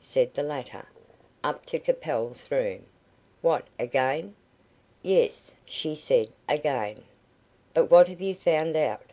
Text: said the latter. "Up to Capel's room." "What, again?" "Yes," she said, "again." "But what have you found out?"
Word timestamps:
said 0.00 0.34
the 0.34 0.42
latter. 0.42 0.88
"Up 1.44 1.64
to 1.66 1.78
Capel's 1.78 2.50
room." 2.50 2.84
"What, 3.42 3.68
again?" 3.78 4.34
"Yes," 5.04 5.54
she 5.64 5.94
said, 5.94 6.26
"again." 6.48 7.04
"But 7.74 7.92
what 7.92 8.08
have 8.08 8.20
you 8.20 8.34
found 8.34 8.74
out?" 8.74 9.12